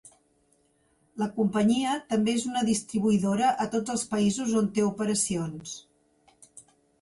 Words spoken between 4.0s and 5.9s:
països on té operacions.